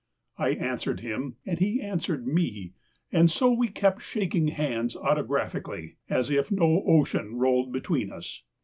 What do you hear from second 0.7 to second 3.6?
swered him, and he answered me, and so